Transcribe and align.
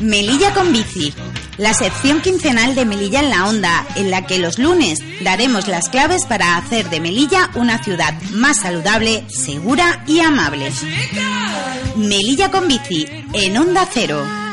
Melilla 0.00 0.52
con 0.52 0.72
bici, 0.72 1.14
la 1.56 1.72
sección 1.72 2.20
quincenal 2.20 2.74
de 2.74 2.84
Melilla 2.84 3.20
en 3.20 3.30
la 3.30 3.48
Onda, 3.48 3.86
en 3.96 4.10
la 4.10 4.26
que 4.26 4.38
los 4.38 4.58
lunes 4.58 4.98
daremos 5.22 5.68
las 5.68 5.88
claves 5.88 6.26
para 6.26 6.56
hacer 6.56 6.90
de 6.90 7.00
Melilla 7.00 7.50
una 7.54 7.82
ciudad 7.82 8.20
más 8.32 8.60
saludable, 8.60 9.24
segura 9.28 10.04
y 10.06 10.20
amable. 10.20 10.72
Melilla 11.96 12.50
con 12.50 12.68
bici, 12.68 13.06
en 13.32 13.56
Onda 13.56 13.88
Cero. 13.90 14.43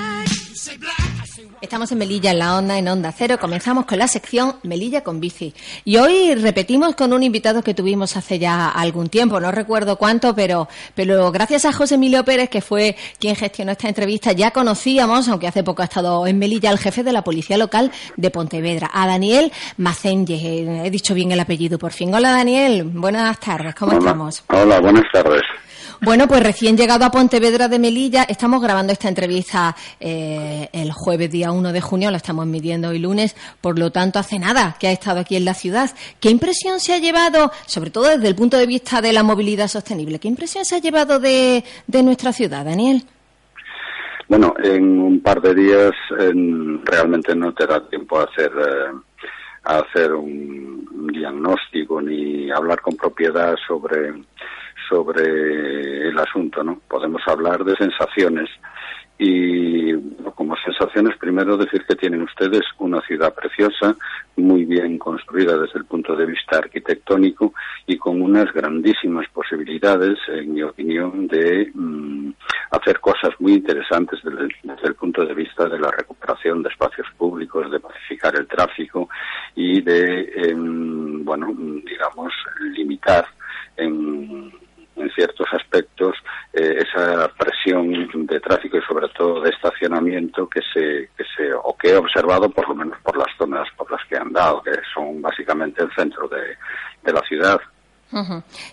Estamos 1.61 1.91
en 1.91 1.99
Melilla, 1.99 2.31
en 2.31 2.39
la 2.39 2.57
onda, 2.57 2.79
en 2.79 2.87
Onda 2.87 3.13
Cero. 3.15 3.37
Comenzamos 3.39 3.85
con 3.85 3.99
la 3.99 4.07
sección 4.07 4.55
Melilla 4.63 5.03
con 5.03 5.19
bici. 5.19 5.53
Y 5.85 5.97
hoy 5.97 6.33
repetimos 6.33 6.95
con 6.95 7.13
un 7.13 7.21
invitado 7.21 7.61
que 7.61 7.75
tuvimos 7.75 8.17
hace 8.17 8.39
ya 8.39 8.67
algún 8.67 9.09
tiempo, 9.09 9.39
no 9.39 9.51
recuerdo 9.51 9.95
cuánto, 9.97 10.33
pero, 10.33 10.67
pero 10.95 11.31
gracias 11.31 11.65
a 11.65 11.71
José 11.71 11.95
Emilio 11.95 12.25
Pérez, 12.25 12.49
que 12.49 12.61
fue 12.61 12.95
quien 13.19 13.35
gestionó 13.35 13.73
esta 13.73 13.87
entrevista, 13.87 14.31
ya 14.31 14.49
conocíamos, 14.49 15.27
aunque 15.27 15.47
hace 15.47 15.63
poco 15.63 15.83
ha 15.83 15.85
estado 15.85 16.25
en 16.25 16.39
Melilla, 16.39 16.71
al 16.71 16.79
jefe 16.79 17.03
de 17.03 17.13
la 17.13 17.23
Policía 17.23 17.59
Local 17.59 17.91
de 18.17 18.31
Pontevedra, 18.31 18.89
a 18.91 19.05
Daniel 19.05 19.51
Macenge. 19.77 20.83
He 20.83 20.89
dicho 20.89 21.13
bien 21.13 21.31
el 21.31 21.39
apellido 21.39 21.77
por 21.77 21.91
fin. 21.91 22.11
Hola 22.11 22.31
Daniel, 22.31 22.85
buenas 22.85 23.39
tardes, 23.39 23.75
¿cómo 23.75 23.91
estamos? 23.91 24.43
Hola, 24.49 24.79
buenas 24.79 25.05
tardes. 25.13 25.43
Bueno, 26.03 26.27
pues 26.27 26.41
recién 26.41 26.77
llegado 26.77 27.05
a 27.05 27.11
Pontevedra 27.11 27.67
de 27.67 27.77
Melilla, 27.77 28.23
estamos 28.23 28.59
grabando 28.59 28.91
esta 28.91 29.07
entrevista 29.07 29.75
eh, 29.99 30.67
el 30.73 30.91
jueves 30.91 31.29
día 31.29 31.51
1 31.51 31.71
de 31.71 31.79
junio, 31.79 32.09
la 32.09 32.17
estamos 32.17 32.47
midiendo 32.47 32.89
hoy 32.89 32.97
lunes, 32.97 33.35
por 33.61 33.77
lo 33.77 33.91
tanto 33.91 34.17
hace 34.17 34.39
nada 34.39 34.75
que 34.79 34.87
ha 34.87 34.91
estado 34.91 35.19
aquí 35.19 35.35
en 35.35 35.45
la 35.45 35.53
ciudad. 35.53 35.91
¿Qué 36.19 36.31
impresión 36.31 36.79
se 36.79 36.95
ha 36.95 36.97
llevado, 36.97 37.51
sobre 37.67 37.91
todo 37.91 38.05
desde 38.05 38.29
el 38.29 38.35
punto 38.35 38.57
de 38.57 38.65
vista 38.65 38.99
de 38.99 39.13
la 39.13 39.21
movilidad 39.21 39.67
sostenible, 39.67 40.17
qué 40.17 40.27
impresión 40.27 40.65
se 40.65 40.77
ha 40.77 40.79
llevado 40.79 41.19
de, 41.19 41.63
nuestra 42.03 42.33
ciudad, 42.33 42.65
Daniel? 42.65 43.03
Bueno, 44.27 44.55
en 44.63 44.99
un 44.99 45.21
par 45.21 45.39
de 45.39 45.53
días 45.53 45.91
realmente 46.83 47.35
no 47.35 47.53
te 47.53 47.67
da 47.67 47.87
tiempo 47.87 48.19
a 48.19 48.23
hacer... 48.23 48.51
Eh, 48.51 48.99
a 49.63 49.77
hacer 49.77 50.11
un 50.13 51.07
diagnóstico 51.13 52.01
ni 52.01 52.49
hablar 52.49 52.81
con 52.81 52.95
propiedad 52.95 53.55
sobre 53.67 54.11
sobre 54.91 56.09
el 56.09 56.19
asunto, 56.19 56.63
¿no? 56.63 56.81
Podemos 56.89 57.21
hablar 57.25 57.63
de 57.63 57.75
sensaciones 57.77 58.49
y 59.23 59.93
como 60.33 60.55
sensaciones 60.57 61.15
primero 61.17 61.55
decir 61.55 61.85
que 61.87 61.95
tienen 61.95 62.23
ustedes 62.23 62.63
una 62.79 62.99
ciudad 63.01 63.31
preciosa, 63.35 63.95
muy 64.35 64.65
bien 64.65 64.97
construida 64.97 65.55
desde 65.59 65.77
el 65.77 65.85
punto 65.85 66.15
de 66.15 66.25
vista 66.25 66.57
arquitectónico 66.57 67.53
y 67.85 67.97
con 67.97 68.19
unas 68.19 68.51
grandísimas 68.51 69.27
posibilidades, 69.31 70.17
en 70.27 70.55
mi 70.55 70.63
opinión, 70.63 71.27
de 71.27 71.69
mm, 71.71 72.31
hacer 72.71 72.99
cosas 72.99 73.29
muy 73.39 73.53
interesantes 73.53 74.19
desde, 74.23 74.49
el 74.87 74.95
punto 74.95 75.23
de 75.23 75.35
vista 75.35 75.69
de 75.69 75.77
la 75.77 75.91
recuperación 75.91 76.63
de 76.63 76.69
espacios 76.69 77.07
públicos, 77.15 77.69
de 77.69 77.79
pacificar 77.79 78.35
el 78.35 78.47
tráfico 78.47 79.07
y 79.55 79.81
de, 79.81 80.31
em, 80.35 81.23
bueno, 81.23 81.53
digamos, 81.85 82.33
limitar 82.75 83.27
en 83.77 84.51
en 85.01 85.09
ciertos 85.11 85.47
aspectos 85.51 86.15
eh, 86.53 86.83
esa 86.85 87.27
presión 87.37 88.25
de 88.25 88.39
tráfico 88.39 88.77
y 88.77 88.81
sobre 88.81 89.07
todo 89.09 89.41
de 89.41 89.49
estacionamiento 89.49 90.47
que 90.47 90.61
se, 90.73 91.09
que 91.17 91.23
se 91.35 91.53
o 91.53 91.75
que 91.77 91.89
he 91.89 91.95
observado 91.95 92.49
por 92.49 92.67
lo 92.69 92.75
menos 92.75 92.97
por 93.01 93.17
las 93.17 93.27
zonas 93.37 93.67
por 93.75 93.91
las 93.91 94.03
que 94.05 94.15
he 94.15 94.19
andado 94.19 94.61
que 94.61 94.71
son 94.93 95.21
básicamente 95.21 95.83
el 95.83 95.91
centro 95.93 96.27
de, 96.27 96.57
la 97.11 97.21
ciudad 97.21 97.59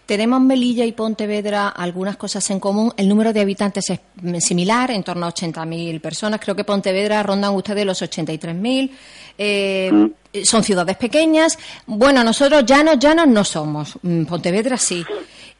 Tenemos 0.07 0.41
Melilla 0.41 0.85
y 0.85 0.93
Pontevedra 0.93 1.69
algunas 1.69 2.17
cosas 2.17 2.49
en 2.51 2.61
común. 2.61 2.93
El 2.97 3.09
número 3.09 3.33
de 3.33 3.41
habitantes 3.41 3.91
es 3.91 4.01
similar, 4.45 4.91
en 4.91 5.03
torno 5.03 5.27
a 5.27 5.35
80.000 5.35 6.01
personas. 6.01 6.41
Creo 6.41 6.57
que 6.57 6.65
Pontevedra 6.65 7.23
rondan 7.23 7.55
ustedes 7.55 7.85
los 7.87 8.03
83.000. 8.03 8.91
Eh, 9.39 9.91
mm. 9.93 10.45
Son 10.45 10.63
ciudades 10.63 10.97
pequeñas. 10.97 11.59
Bueno, 11.87 12.23
nosotros 12.25 12.65
llanos, 12.67 12.99
llanos 12.99 13.29
no 13.29 13.45
somos. 13.45 13.99
Mm, 14.03 14.25
Pontevedra 14.25 14.77
sí 14.77 15.05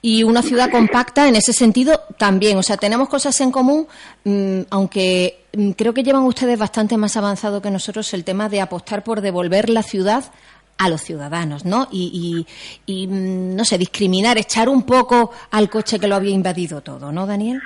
y 0.01 0.23
una 0.23 0.43
ciudad 0.43 0.71
compacta 0.71 1.27
en 1.29 1.37
ese 1.37 1.53
sentido 1.53 2.01
también. 2.17 2.57
O 2.59 2.63
sea, 2.63 2.77
tenemos 2.77 3.09
cosas 3.09 3.41
en 3.41 3.51
común, 3.51 3.87
mm, 4.25 4.61
aunque 4.71 5.47
creo 5.77 5.93
que 5.93 6.03
llevan 6.03 6.23
ustedes 6.23 6.59
bastante 6.59 6.97
más 6.97 7.17
avanzado 7.17 7.61
que 7.61 7.71
nosotros 7.71 8.13
el 8.15 8.25
tema 8.25 8.49
de 8.49 8.61
apostar 8.61 9.03
por 9.03 9.21
devolver 9.21 9.69
la 9.71 9.83
ciudad 9.83 10.25
a 10.79 10.89
los 10.89 11.01
ciudadanos, 11.03 11.65
¿no? 11.65 11.89
Y, 11.91 12.47
mm, 12.87 13.57
no 13.57 13.65
sé, 13.65 13.79
discriminar, 13.79 14.39
echar 14.39 14.69
un 14.69 14.85
poco 14.85 15.33
al 15.51 15.69
coche 15.69 15.99
que 15.99 16.09
lo 16.09 16.15
había 16.15 16.35
invadido 16.35 16.81
todo, 16.81 17.13
¿no, 17.13 17.27
Daniel? 17.27 17.61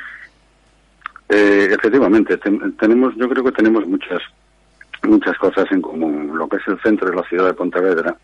Eh, 1.29 1.69
efectivamente, 1.71 2.37
tenemos, 2.79 3.15
yo 3.17 3.29
creo 3.29 3.45
que 3.45 3.53
tenemos 3.53 3.87
muchas 3.87 4.21
muchas 5.05 5.37
cosas 5.39 5.67
en 5.73 5.83
común. 5.83 6.31
Lo 6.37 6.49
que 6.49 6.57
es 6.57 6.63
el 6.69 6.81
centro 6.81 7.11
de 7.11 7.17
la 7.17 7.23
ciudad 7.25 7.47
de 7.47 7.55
Pontevedra, 7.55 8.17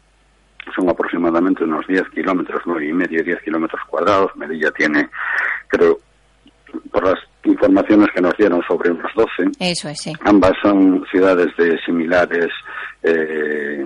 son 0.75 0.89
aproximadamente 0.89 1.65
unos 1.65 1.87
10 1.87 2.09
kilómetros, 2.11 2.63
nueve 2.67 2.89
y 2.89 2.93
medio, 2.93 3.23
10 3.23 3.43
kilómetros 3.43 3.81
cuadrados. 3.89 4.35
Melilla 4.37 4.71
tiene, 4.73 5.09
creo, 5.69 5.99
por 6.91 7.05
las 7.05 7.19
informaciones 7.45 8.09
que 8.15 8.21
nos 8.21 8.37
dieron 8.37 8.63
sobre 8.69 8.91
unos 8.91 9.11
12. 9.15 9.51
Eso 9.61 9.89
es, 9.89 10.01
sí. 10.01 10.13
Ambas 10.21 10.53
son 10.63 11.05
ciudades 11.11 11.49
de 11.57 11.79
similares, 11.85 12.49
eh, 13.03 13.85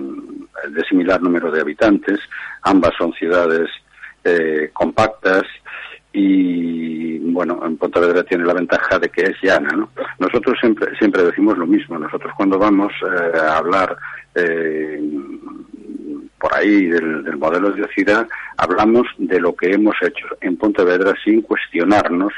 de 0.69 0.83
similar 0.83 1.21
número 1.21 1.51
de 1.51 1.61
habitantes. 1.61 2.19
Ambas 2.61 2.91
son 2.97 3.13
ciudades 3.13 3.69
eh, 4.23 4.69
compactas 4.73 5.43
y 6.11 7.17
bueno, 7.31 7.59
en 7.65 7.77
Pontevedra 7.77 8.23
tiene 8.23 8.45
la 8.45 8.53
ventaja 8.53 8.99
de 8.99 9.09
que 9.09 9.23
es 9.23 9.35
llana, 9.41 9.69
¿no? 9.75 9.89
Nosotros 10.19 10.55
siempre 10.59 10.95
siempre 10.97 11.23
decimos 11.23 11.57
lo 11.57 11.65
mismo. 11.65 11.97
Nosotros 11.97 12.31
cuando 12.37 12.59
vamos 12.59 12.93
eh, 13.01 13.37
a 13.37 13.57
hablar 13.57 13.97
eh, 14.35 15.01
por 16.43 16.53
ahí 16.57 16.87
del, 16.87 17.37
modelo 17.37 17.71
de 17.71 17.87
ciudad, 17.87 18.27
hablamos 18.57 19.07
de 19.17 19.39
lo 19.39 19.55
que 19.55 19.71
hemos 19.71 19.95
hecho 20.01 20.27
en 20.41 20.57
Pontevedra 20.57 21.13
sin 21.23 21.41
cuestionarnos 21.41 22.33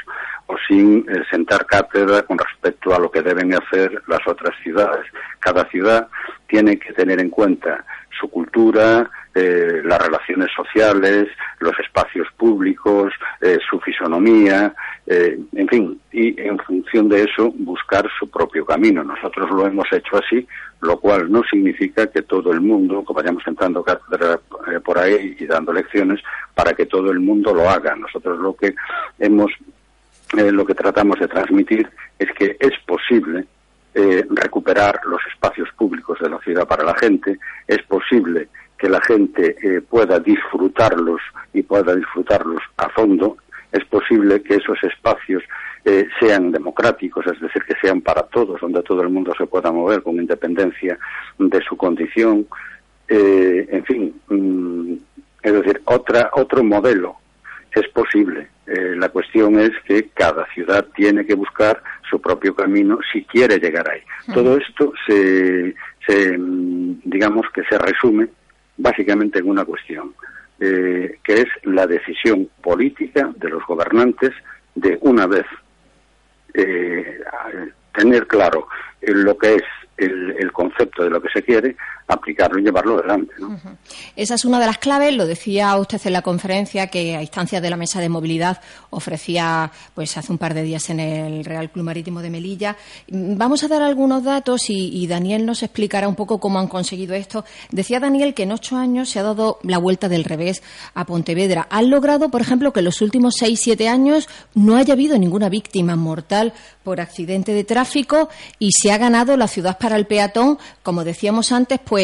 o 0.46 0.54
sin 0.68 1.04
eh, 1.10 1.24
sentar 1.28 1.66
cátedra 1.66 2.22
con 2.22 2.38
respecto 2.38 2.94
a 2.94 3.00
lo 3.00 3.10
que 3.10 3.20
deben 3.20 3.52
hacer 3.52 4.00
las 4.06 4.20
otras 4.28 4.54
ciudades. 4.62 5.06
Cada 5.40 5.68
ciudad 5.70 6.06
tiene 6.46 6.78
que 6.78 6.92
tener 6.92 7.18
en 7.18 7.30
cuenta 7.30 7.84
su 8.20 8.30
cultura, 8.30 9.10
eh, 9.34 9.82
las 9.82 10.00
relaciones 10.00 10.50
sociales, 10.54 11.26
los 11.58 11.76
espacios 11.80 12.28
públicos, 12.36 13.12
eh, 13.40 13.58
su 13.68 13.80
fisonomía, 13.80 14.72
eh, 15.06 15.38
en 15.54 15.68
fin, 15.68 16.00
y 16.12 16.40
en 16.40 16.58
función 16.58 17.08
de 17.08 17.22
eso 17.22 17.52
buscar 17.58 18.08
su 18.18 18.28
propio 18.28 18.64
camino. 18.64 19.04
Nosotros 19.04 19.48
lo 19.50 19.66
hemos 19.66 19.86
hecho 19.92 20.16
así, 20.16 20.46
lo 20.80 20.98
cual 20.98 21.30
no 21.30 21.42
significa 21.44 22.06
que 22.08 22.22
todo 22.22 22.52
el 22.52 22.60
mundo, 22.60 23.04
que 23.06 23.12
vayamos 23.12 23.42
entrando 23.46 23.84
por 24.84 24.98
ahí 24.98 25.36
y 25.38 25.46
dando 25.46 25.72
lecciones, 25.72 26.20
para 26.54 26.72
que 26.72 26.86
todo 26.86 27.10
el 27.10 27.20
mundo 27.20 27.54
lo 27.54 27.68
haga. 27.68 27.94
Nosotros 27.94 28.38
lo 28.38 28.54
que 28.56 28.74
hemos, 29.18 29.52
lo 30.32 30.64
que 30.66 30.74
tratamos 30.74 31.20
de 31.20 31.28
transmitir 31.28 31.88
es 32.18 32.32
que 32.32 32.56
es 32.58 32.72
posible 32.84 33.44
recuperar 34.30 35.00
los 35.06 35.20
espacios 35.32 35.68
públicos 35.78 36.18
de 36.20 36.28
la 36.28 36.38
ciudad 36.40 36.66
para 36.66 36.84
la 36.84 36.94
gente, 36.94 37.38
es 37.66 37.82
posible 37.84 38.48
que 38.78 38.88
la 38.88 39.00
gente 39.00 39.56
eh, 39.62 39.80
pueda 39.80 40.20
disfrutarlos 40.20 41.20
y 41.52 41.62
pueda 41.62 41.94
disfrutarlos 41.94 42.60
a 42.76 42.88
fondo, 42.90 43.38
es 43.72 43.84
posible 43.84 44.42
que 44.42 44.54
esos 44.54 44.82
espacios 44.82 45.42
eh, 45.84 46.08
sean 46.18 46.50
democráticos, 46.50 47.26
es 47.26 47.40
decir, 47.40 47.62
que 47.62 47.74
sean 47.80 48.00
para 48.00 48.22
todos, 48.22 48.60
donde 48.60 48.82
todo 48.82 49.02
el 49.02 49.08
mundo 49.08 49.32
se 49.36 49.46
pueda 49.46 49.70
mover 49.70 50.02
con 50.02 50.16
independencia 50.16 50.98
de 51.38 51.60
su 51.62 51.76
condición, 51.76 52.46
eh, 53.08 53.68
en 53.70 53.84
fin, 53.84 54.20
mm, 54.28 54.94
es 55.42 55.52
decir, 55.52 55.80
otra, 55.84 56.30
otro 56.34 56.64
modelo 56.64 57.16
es 57.72 57.88
posible. 57.88 58.48
la 58.66 59.10
cuestión 59.10 59.60
es 59.60 59.70
que 59.86 60.08
cada 60.08 60.44
ciudad 60.46 60.84
tiene 60.96 61.24
que 61.24 61.34
buscar 61.34 61.80
su 62.10 62.20
propio 62.20 62.52
camino 62.52 62.98
si 63.12 63.22
quiere 63.22 63.58
llegar 63.60 63.88
ahí. 63.88 64.00
Todo 64.34 64.56
esto 64.56 64.92
se, 65.06 65.72
se, 66.04 66.36
mm, 66.36 67.02
digamos 67.04 67.46
que 67.54 67.62
se 67.64 67.78
resume 67.78 68.26
básicamente 68.76 69.38
en 69.38 69.48
una 69.48 69.64
cuestión, 69.64 70.14
eh, 70.60 71.18
que 71.22 71.42
es 71.42 71.48
la 71.64 71.86
decisión 71.86 72.48
política 72.62 73.30
de 73.36 73.48
los 73.48 73.64
gobernantes 73.66 74.32
de 74.74 74.98
una 75.02 75.26
vez 75.26 75.44
eh, 76.54 77.20
tener 77.94 78.26
claro 78.26 78.68
lo 79.02 79.36
que 79.36 79.56
es 79.56 79.62
el, 79.96 80.52
concepto 80.52 81.04
de 81.04 81.10
lo 81.10 81.20
que 81.20 81.28
se 81.30 81.42
quiere, 81.42 81.76
aplicarlo 82.08 82.60
y 82.60 82.62
llevarlo 82.62 82.98
adelante. 82.98 83.34
Esa 84.14 84.34
es 84.34 84.44
una 84.44 84.60
de 84.60 84.66
las 84.66 84.78
claves, 84.78 85.14
lo 85.14 85.26
decía 85.26 85.76
usted 85.76 86.00
en 86.04 86.12
la 86.12 86.22
conferencia 86.22 86.86
que 86.86 87.16
a 87.16 87.22
instancias 87.22 87.60
de 87.60 87.70
la 87.70 87.76
mesa 87.76 88.00
de 88.00 88.08
movilidad 88.08 88.60
ofrecía 88.90 89.72
pues 89.94 90.16
hace 90.16 90.30
un 90.30 90.38
par 90.38 90.54
de 90.54 90.62
días 90.62 90.88
en 90.90 91.00
el 91.00 91.44
Real 91.44 91.70
Club 91.70 91.84
Marítimo 91.84 92.22
de 92.22 92.30
Melilla. 92.30 92.76
Vamos 93.08 93.64
a 93.64 93.68
dar 93.68 93.82
algunos 93.82 94.22
datos 94.22 94.62
y, 94.68 95.06
Daniel 95.06 95.46
nos 95.46 95.62
explicará 95.62 96.08
un 96.08 96.16
poco 96.16 96.40
cómo 96.40 96.58
han 96.58 96.66
conseguido 96.66 97.14
esto. 97.14 97.44
Decía 97.70 98.00
Daniel 98.00 98.34
que 98.34 98.42
en 98.42 98.52
ocho 98.52 98.76
años 98.76 99.08
se 99.08 99.20
ha 99.20 99.22
dado 99.22 99.58
la 99.62 99.78
vuelta 99.78 100.08
del 100.08 100.24
revés 100.24 100.62
a 100.94 101.06
Pontevedra. 101.06 101.68
Han 101.70 101.90
logrado, 101.90 102.28
por 102.28 102.40
ejemplo, 102.40 102.72
que 102.72 102.80
en 102.80 102.86
los 102.86 103.02
últimos 103.02 103.34
seis, 103.38 103.60
siete 103.62 103.88
años 103.88 104.28
no 104.54 104.76
haya 104.76 104.94
habido 104.94 105.16
ninguna 105.16 105.48
víctima 105.48 105.94
mortal 105.94 106.52
por 106.82 107.00
accidente 107.00 107.52
de 107.52 107.64
tráfico 107.64 108.28
y 108.58 108.72
se 108.72 108.92
ha 108.92 108.98
ganado 108.98 109.36
la 109.36 109.48
ciudad 109.48 109.78
para 109.78 109.96
el 109.96 110.06
peatón, 110.06 110.58
como 110.82 111.04
decíamos 111.04 111.52
antes, 111.52 111.78
pues 111.84 111.95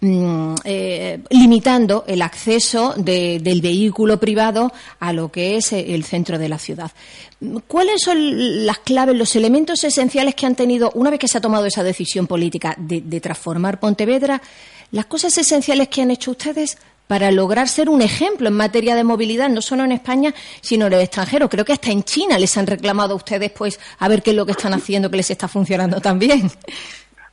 mm, 0.00 0.54
eh, 0.64 1.20
limitando 1.30 2.04
el 2.06 2.22
acceso 2.22 2.94
del 2.96 3.60
vehículo 3.60 4.18
privado 4.18 4.72
a 4.98 5.12
lo 5.12 5.30
que 5.30 5.56
es 5.56 5.72
el 5.72 6.04
centro 6.04 6.38
de 6.38 6.48
la 6.48 6.58
ciudad. 6.58 6.90
¿Cuáles 7.66 8.02
son 8.02 8.66
las 8.66 8.78
claves, 8.78 9.16
los 9.16 9.34
elementos 9.36 9.82
esenciales 9.84 10.34
que 10.34 10.46
han 10.46 10.54
tenido, 10.54 10.90
una 10.94 11.10
vez 11.10 11.18
que 11.18 11.28
se 11.28 11.38
ha 11.38 11.40
tomado 11.40 11.66
esa 11.66 11.82
decisión 11.82 12.26
política 12.26 12.74
de 12.78 13.20
transformar 13.20 13.80
Pontevedra, 13.80 14.40
las 14.92 15.06
cosas 15.06 15.36
esenciales 15.38 15.88
que 15.88 16.02
han 16.02 16.10
hecho 16.10 16.32
ustedes 16.32 16.76
para 17.10 17.32
lograr 17.32 17.68
ser 17.68 17.88
un 17.88 18.02
ejemplo 18.02 18.46
en 18.46 18.54
materia 18.54 18.94
de 18.94 19.02
movilidad, 19.02 19.48
no 19.48 19.62
solo 19.62 19.82
en 19.82 19.90
España, 19.90 20.32
sino 20.60 20.86
en 20.86 20.92
el 20.92 21.00
extranjero. 21.00 21.48
Creo 21.48 21.64
que 21.64 21.72
hasta 21.72 21.90
en 21.90 22.04
China 22.04 22.38
les 22.38 22.56
han 22.56 22.68
reclamado 22.68 23.14
a 23.14 23.16
ustedes, 23.16 23.50
pues, 23.50 23.80
a 23.98 24.06
ver 24.06 24.22
qué 24.22 24.30
es 24.30 24.36
lo 24.36 24.46
que 24.46 24.52
están 24.52 24.74
haciendo, 24.74 25.10
que 25.10 25.16
les 25.16 25.28
está 25.28 25.48
funcionando 25.48 26.00
también. 26.00 26.48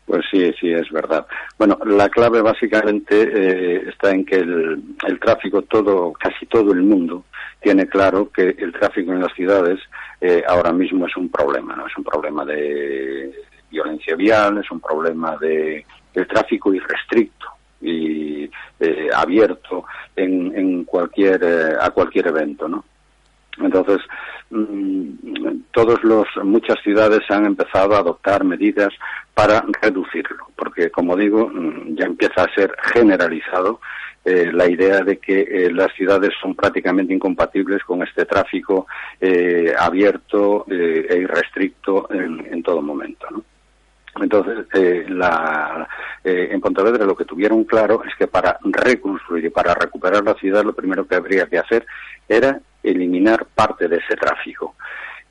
Pues 0.07 0.24
sí, 0.31 0.54
sí, 0.57 0.71
es 0.71 0.89
verdad. 0.89 1.27
Bueno, 1.59 1.77
la 1.86 2.07
clave 2.07 2.42
básicamente 2.42 3.24
eh, 3.24 3.89
está 3.89 4.12
en 4.12 4.24
que 4.24 4.38
el, 4.38 5.19
tráfico, 5.19 5.63
todo, 5.63 6.13
casi 6.13 6.45
todo 6.45 6.71
el 6.71 6.81
mundo, 6.81 7.25
tiene 7.59 7.88
claro 7.88 8.31
que 8.31 8.56
el 8.57 8.71
tráfico 8.71 9.12
en 9.12 9.21
las 9.21 9.33
ciudades 9.33 9.80
eh, 10.21 10.44
ahora 10.48 10.71
mismo 10.71 11.07
es 11.07 11.18
un 11.18 11.27
problema, 11.30 11.75
¿no? 11.75 11.88
Es 11.88 11.98
un 11.98 12.06
problema 12.06 12.45
de 12.45 13.33
violencia 13.69 14.15
vial, 14.15 14.59
es 14.59 14.71
un 14.71 14.80
problema 14.80 15.36
de 15.42 15.86
el 16.13 16.27
tráfico 16.27 16.74
irrestricto 16.74 17.48
y 17.81 18.50
eh, 18.80 19.10
abierto 19.13 19.83
en, 20.15 20.57
en 20.57 20.86
cualquier 20.86 21.44
eh, 21.44 21.75
a 21.81 21.89
cualquier 21.89 22.27
evento, 22.27 22.69
¿no? 22.69 22.86
Entonces, 23.59 24.00
mm, 24.50 25.62
todos 25.71 26.04
los 26.04 26.27
muchas 26.44 26.77
ciudades 26.83 27.21
han 27.30 27.45
empezado 27.45 27.95
a 27.95 28.00
adoptar 28.00 28.44
medidas 28.44 28.94
para 29.33 29.63
reducirlo, 29.81 30.48
porque 30.56 30.89
como 30.89 31.15
digo, 31.15 31.50
mm, 31.50 31.95
ya 31.95 32.06
empieza 32.06 32.44
a 32.44 32.54
ser 32.54 32.74
generalizado 32.94 33.80
eh, 34.25 34.51
la 34.51 34.69
idea 34.69 35.04
de 35.04 35.18
que 35.19 35.69
las 35.71 35.94
ciudades 35.94 36.33
son 36.42 36.54
prácticamente 36.54 37.13
incompatibles 37.13 37.81
con 37.83 38.04
este 38.04 38.25
tráfico 38.25 38.88
abierto 39.80 40.65
e 40.68 41.18
irrestricto 41.21 42.10
en, 42.12 42.45
en 42.51 42.62
todo 42.62 42.81
momento. 42.81 43.25
¿no? 43.31 43.44
Entonces, 44.21 44.65
eh, 44.74 45.06
la, 45.10 45.88
eh, 46.27 46.50
en 46.51 46.59
Pontevedra 46.59 47.06
lo 47.06 47.15
que 47.15 47.24
tuvieron 47.24 47.63
claro 47.63 48.03
es 48.03 48.13
que 48.15 48.27
para 48.27 48.59
reconstruir 48.62 49.45
y 49.45 49.50
para 49.50 49.74
recuperar 49.74 50.25
la 50.25 50.33
ciudad 50.33 50.62
lo 50.65 50.74
primero 50.74 51.07
que 51.07 51.15
habría 51.15 51.45
que 51.45 51.57
hacer 51.57 51.85
era 52.27 52.59
eliminar 52.83 53.45
parte 53.56 53.88
de 53.88 53.95
ese 53.95 54.18
tráfico. 54.18 54.75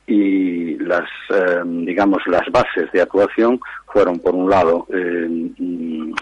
Y 0.07 0.75
las, 0.79 1.07
eh, 1.29 1.61
digamos, 1.65 2.25
las 2.25 2.49
bases 2.51 2.91
de 2.91 3.01
actuación 3.01 3.59
fueron, 3.93 4.17
por 4.17 4.33
un 4.33 4.49
lado, 4.49 4.87
mm, 4.89 6.13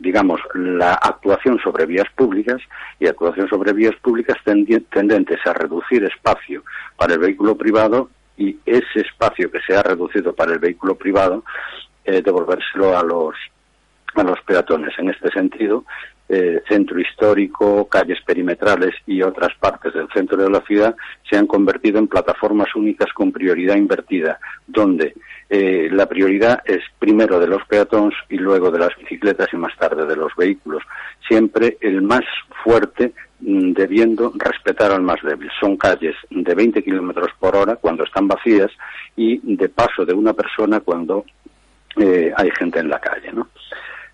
digamos, 0.00 0.40
la 0.54 0.94
actuación 0.94 1.60
sobre 1.60 1.86
vías 1.86 2.08
públicas 2.16 2.60
y 2.98 3.06
actuación 3.06 3.48
sobre 3.48 3.72
vías 3.72 3.94
públicas 4.02 4.36
tendentes 4.44 5.38
a 5.46 5.52
reducir 5.52 6.02
espacio 6.02 6.64
para 6.96 7.14
el 7.14 7.20
vehículo 7.20 7.56
privado 7.56 8.10
y 8.36 8.56
ese 8.66 9.00
espacio 9.00 9.48
que 9.48 9.60
se 9.60 9.76
ha 9.76 9.82
reducido 9.84 10.32
para 10.34 10.54
el 10.54 10.58
vehículo 10.58 10.96
privado 10.96 11.44
eh, 12.04 12.20
devolvérselo 12.20 12.98
a 12.98 13.02
los 13.04 13.36
a 14.14 14.22
los 14.22 14.40
peatones. 14.42 14.98
En 14.98 15.10
este 15.10 15.30
sentido, 15.30 15.84
eh, 16.30 16.62
centro 16.68 17.00
histórico, 17.00 17.88
calles 17.88 18.18
perimetrales 18.22 18.94
y 19.06 19.22
otras 19.22 19.54
partes 19.58 19.94
del 19.94 20.08
centro 20.12 20.36
de 20.36 20.50
la 20.50 20.60
ciudad 20.60 20.94
se 21.28 21.38
han 21.38 21.46
convertido 21.46 21.98
en 21.98 22.06
plataformas 22.06 22.74
únicas 22.74 23.10
con 23.14 23.32
prioridad 23.32 23.76
invertida, 23.76 24.38
donde 24.66 25.14
eh, 25.48 25.88
la 25.90 26.06
prioridad 26.06 26.62
es 26.66 26.82
primero 26.98 27.40
de 27.40 27.46
los 27.46 27.64
peatones 27.64 28.14
y 28.28 28.36
luego 28.36 28.70
de 28.70 28.78
las 28.78 28.94
bicicletas 28.98 29.48
y 29.52 29.56
más 29.56 29.74
tarde 29.78 30.04
de 30.04 30.16
los 30.16 30.36
vehículos. 30.36 30.82
Siempre 31.26 31.78
el 31.80 32.02
más 32.02 32.24
fuerte 32.62 33.14
mm, 33.40 33.72
debiendo 33.72 34.30
respetar 34.36 34.92
al 34.92 35.00
más 35.00 35.22
débil. 35.22 35.48
Son 35.58 35.78
calles 35.78 36.16
de 36.28 36.54
20 36.54 36.82
kilómetros 36.82 37.30
por 37.38 37.56
hora 37.56 37.76
cuando 37.76 38.04
están 38.04 38.28
vacías 38.28 38.70
y 39.16 39.40
de 39.56 39.70
paso 39.70 40.04
de 40.04 40.12
una 40.12 40.34
persona 40.34 40.80
cuando 40.80 41.24
eh, 41.96 42.32
hay 42.36 42.50
gente 42.50 42.80
en 42.80 42.90
la 42.90 43.00
calle, 43.00 43.32
¿no? 43.32 43.48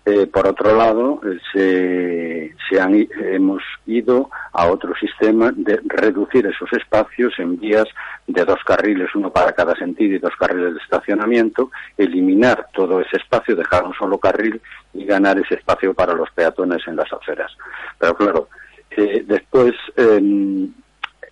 Eh, 0.05 0.27
por 0.27 0.47
otro 0.47 0.75
lado, 0.75 1.19
se, 1.51 2.53
han, 2.79 3.07
hemos 3.23 3.63
ido 3.87 4.29
a 4.51 4.67
otro 4.67 4.93
sistema 4.95 5.51
de 5.55 5.79
reducir 5.85 6.45
esos 6.45 6.71
espacios 6.73 7.33
en 7.39 7.59
vías 7.59 7.87
de 8.27 8.45
dos 8.45 8.59
carriles, 8.63 9.09
uno 9.15 9.31
para 9.31 9.53
cada 9.53 9.75
sentido 9.75 10.15
y 10.15 10.19
dos 10.19 10.35
carriles 10.37 10.75
de 10.75 10.79
estacionamiento, 10.79 11.71
eliminar 11.97 12.67
todo 12.73 13.01
ese 13.01 13.17
espacio, 13.17 13.55
dejar 13.55 13.83
un 13.83 13.95
solo 13.95 14.19
carril 14.19 14.61
y 14.93 15.05
ganar 15.05 15.39
ese 15.39 15.55
espacio 15.55 15.93
para 15.95 16.13
los 16.13 16.29
peatones 16.31 16.87
en 16.87 16.97
las 16.97 17.11
aceras. 17.11 17.51
Pero 17.97 18.15
claro, 18.15 18.49
eh, 18.91 19.23
después 19.25 19.73
em, 19.95 20.71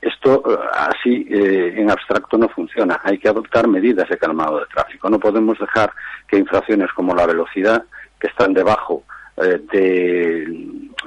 esto 0.03 0.43
eh, 0.45 0.57
así 0.73 1.25
eh, 1.29 1.75
en 1.77 1.89
abstracto 1.89 2.37
no 2.37 2.49
funciona. 2.49 2.99
Hay 3.03 3.17
que 3.17 3.29
adoptar 3.29 3.67
medidas 3.67 4.09
de 4.09 4.17
calmado 4.17 4.59
de 4.59 4.65
tráfico. 4.65 5.09
No 5.09 5.19
podemos 5.19 5.57
dejar 5.57 5.91
que 6.27 6.37
infracciones 6.37 6.91
como 6.93 7.15
la 7.15 7.25
velocidad, 7.25 7.83
que 8.23 8.27
están 8.29 8.53
debajo 8.53 9.03
eh, 9.35 9.59
de, 9.73 10.47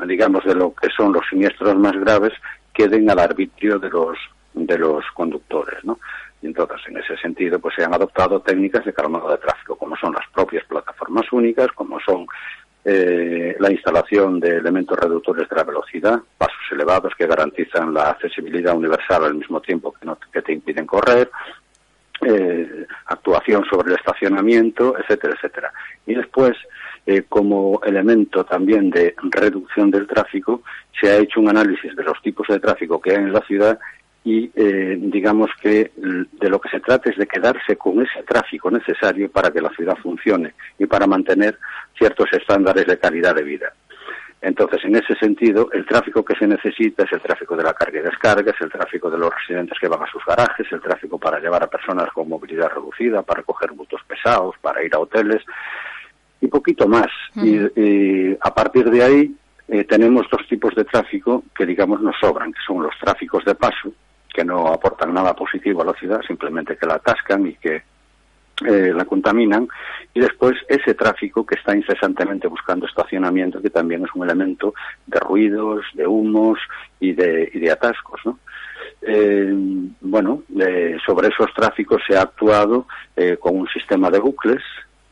digamos, 0.07 0.45
de 0.45 0.55
lo 0.55 0.75
que 0.75 0.91
son 0.95 1.15
los 1.15 1.27
siniestros 1.31 1.75
más 1.77 1.93
graves, 1.93 2.35
queden 2.75 3.09
al 3.09 3.21
arbitrio 3.21 3.79
de 3.79 3.89
los 3.89 4.19
de 4.53 4.79
los 4.79 5.03
conductores, 5.15 5.83
¿no? 5.85 5.99
Y 6.43 6.47
entonces, 6.47 6.79
en 6.89 6.99
ese 6.99 7.17
sentido, 7.17 7.59
pues 7.59 7.75
se 7.75 7.85
han 7.85 7.95
adoptado 7.95 8.41
técnicas 8.41 8.85
de 8.85 8.93
calmado 8.93 9.31
de 9.31 9.39
tráfico, 9.39 9.77
como 9.77 9.97
son 9.97 10.13
las 10.13 10.29
propias 10.35 10.65
plataformas 10.65 11.31
únicas, 11.33 11.69
como 11.75 11.99
son 12.01 12.27
eh, 12.85 13.57
la 13.59 13.71
instalación 13.71 14.39
de 14.39 14.57
elementos 14.57 14.99
reductores 14.99 15.49
de 15.49 15.57
la 15.57 15.65
velocidad, 15.65 16.21
pasos 16.37 16.61
elevados 16.71 17.15
que 17.17 17.27
garantizan 17.27 17.95
la 17.95 18.11
accesibilidad 18.11 18.77
universal 18.77 19.25
al 19.25 19.35
mismo 19.37 19.61
tiempo 19.61 19.93
que, 19.93 20.05
no, 20.05 20.19
que 20.33 20.43
te 20.43 20.53
impiden 20.53 20.87
correr, 20.87 21.31
eh, 22.23 22.87
actuación 23.07 23.65
sobre 23.69 23.93
el 23.93 23.99
estacionamiento, 23.99 24.99
etcétera, 24.99 25.35
etcétera. 25.35 25.73
Y 26.07 26.15
después, 26.15 26.57
eh, 27.07 27.25
como 27.29 27.81
elemento 27.85 28.45
también 28.45 28.91
de 28.91 29.15
reducción 29.31 29.91
del 29.91 30.07
tráfico, 30.07 30.63
se 31.01 31.09
ha 31.09 31.17
hecho 31.19 31.41
un 31.41 31.49
análisis 31.49 31.95
de 31.95 32.03
los 32.03 32.21
tipos 32.21 32.47
de 32.49 32.59
tráfico 32.59 33.01
que 33.01 33.13
hay 33.13 33.19
en 33.19 33.33
la 33.33 33.43
ciudad 33.43 33.79
y 34.25 34.51
eh, 34.57 34.99
digamos 34.99 35.51
que 35.63 35.93
de 35.97 36.49
lo 36.49 36.61
que 36.61 36.69
se 36.69 36.81
trata 36.81 37.11
es 37.11 37.17
de 37.17 37.29
quedarse 37.29 37.77
con 37.77 38.03
ese 38.03 38.25
tráfico 38.25 38.73
necesario 38.73 39.31
para 39.31 39.53
que 39.53 39.61
la 39.61 39.71
ciudad 39.71 39.97
funcione 40.03 40.55
y 40.81 40.87
para 40.87 41.07
mantener 41.07 41.59
ciertos 41.97 42.27
estándares 42.33 42.87
de 42.87 42.99
calidad 42.99 43.37
de 43.37 43.45
vida. 43.45 43.73
Entonces, 44.43 44.85
en 44.85 44.97
ese 44.97 45.15
sentido, 45.15 45.71
el 45.73 45.87
tráfico 45.87 46.25
que 46.25 46.37
se 46.37 46.47
necesita 46.47 47.05
es 47.05 47.13
el 47.13 47.21
tráfico 47.21 47.57
de 47.57 47.65
la 47.65 47.73
carga 47.73 48.01
y 48.01 48.03
descarga, 48.03 48.53
es 48.53 48.61
el 48.61 48.71
tráfico 48.71 49.11
de 49.11 49.19
los 49.19 49.35
residentes 49.35 49.79
que 49.79 49.89
van 49.89 50.03
a 50.03 50.11
sus 50.11 50.25
garajes, 50.25 50.67
el 50.71 50.81
tráfico 50.81 51.19
para 51.19 51.41
llevar 51.41 51.63
a 51.63 51.69
personas 51.69 52.11
con 52.13 52.29
movilidad 52.29 52.71
reducida, 52.71 53.23
para 53.23 53.43
coger 53.43 53.73
bultos 53.73 54.03
pesados, 54.07 54.55
para 54.61 54.85
ir 54.85 54.95
a 54.95 54.99
hoteles 54.99 55.43
y 56.41 56.49
poquito 56.49 56.87
más. 56.87 57.09
y, 57.37 58.37
a 58.41 58.55
partir 58.55 58.91
de 58.91 59.03
ahí 59.03 59.35
eh, 59.69 59.85
tenemos 59.85 60.27
dos 60.31 60.47
tipos 60.49 60.75
de 60.75 60.85
tráfico 60.85 61.45
que, 61.57 61.67
digamos, 61.67 62.01
nos 62.01 62.17
sobran, 62.21 62.53
que 62.53 62.61
son 62.67 62.83
los 62.83 62.95
tráficos 63.01 63.45
de 63.45 63.55
paso, 63.55 63.93
que 64.33 64.45
no 64.45 64.69
aportan 64.69 65.13
nada 65.13 65.35
positivo 65.35 65.83
a 65.83 65.87
la 65.87 65.95
ciudad, 65.95 66.21
simplemente 66.27 66.77
que 66.77 66.87
la 66.87 66.95
atascan 66.95 67.47
y 67.47 67.55
que 67.55 67.83
eh, 68.65 68.93
la 68.95 69.05
contaminan, 69.05 69.69
y 70.15 70.21
después 70.21 70.55
ese 70.69 70.95
tráfico 70.95 71.45
que 71.45 71.57
está 71.57 71.77
incesantemente 71.77 72.47
buscando 72.47 72.87
estacionamiento, 72.87 73.61
que 73.61 73.71
también 73.71 74.05
es 74.05 74.11
un 74.15 74.25
elemento 74.25 74.73
de 75.07 75.19
ruidos, 75.21 75.85
de 75.95 76.07
humos 76.07 76.59
y 77.01 77.13
de, 77.13 77.51
y 77.53 77.59
de 77.59 77.71
atascos. 77.71 78.21
¿no? 78.25 78.39
Eh, 79.03 79.53
bueno, 80.01 80.43
eh, 80.59 80.97
sobre 81.05 81.29
esos 81.29 81.53
tráficos 81.55 82.03
se 82.07 82.17
ha 82.17 82.23
actuado 82.23 82.87
con 83.41 83.57
un 83.57 83.69
sistema 83.69 84.11
de 84.11 84.19
bucles 84.19 84.63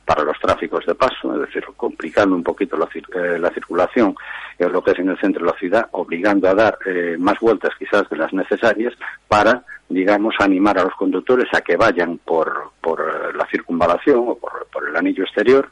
para 0.05 0.23
los 0.23 0.39
tráficos 0.39 0.85
de 0.87 0.95
paso, 0.95 1.35
es 1.35 1.41
decir, 1.41 1.65
complicando 1.77 2.37
un 2.37 2.43
poquito 2.43 2.77
la, 2.77 2.89
eh, 2.95 3.39
la 3.39 3.51
circulación 3.51 4.15
en 4.59 4.73
lo 4.73 4.83
que 4.83 4.93
es 4.93 4.99
en 4.99 5.09
el 5.09 5.19
centro 5.19 5.45
de 5.45 5.53
la 5.53 5.59
ciudad, 5.59 5.89
obligando 5.93 6.49
a 6.49 6.55
dar 6.55 6.79
eh, 6.87 7.17
más 7.19 7.39
vueltas 7.41 7.73
quizás 7.79 8.09
de 8.11 8.17
las 8.17 8.33
necesarias 8.33 8.95
para, 9.29 9.65
digamos, 9.89 10.35
animar 10.39 10.79
a 10.79 10.85
los 10.85 10.95
conductores 10.95 11.49
a 11.53 11.61
que 11.61 11.77
vayan 11.77 12.19
por, 12.19 12.73
por 12.81 13.35
la 13.35 13.47
circunvalación 13.47 14.25
o 14.29 14.35
por, 14.37 14.67
por 14.73 14.89
el 14.89 14.97
anillo 14.97 15.25
exterior 15.25 15.69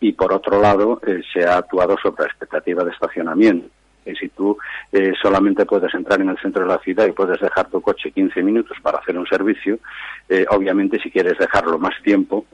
y 0.00 0.12
por 0.12 0.32
otro 0.32 0.60
lado 0.60 1.00
eh, 1.06 1.22
se 1.32 1.44
ha 1.44 1.58
actuado 1.58 1.96
sobre 2.02 2.24
la 2.24 2.28
expectativa 2.28 2.84
de 2.84 2.90
estacionamiento. 2.90 3.68
Si 4.20 4.28
tú 4.28 4.58
eh, 4.92 5.12
solamente 5.20 5.64
puedes 5.64 5.94
entrar 5.94 6.20
en 6.20 6.28
el 6.28 6.38
centro 6.38 6.62
de 6.62 6.68
la 6.68 6.78
ciudad 6.78 7.06
y 7.06 7.12
puedes 7.12 7.40
dejar 7.40 7.68
tu 7.70 7.80
coche 7.80 8.10
15 8.10 8.42
minutos 8.42 8.76
para 8.82 8.98
hacer 8.98 9.16
un 9.16 9.26
servicio, 9.26 9.78
eh, 10.28 10.44
obviamente 10.50 11.00
si 11.00 11.10
quieres 11.10 11.38
dejarlo 11.38 11.78
más 11.78 11.94
tiempo, 12.02 12.44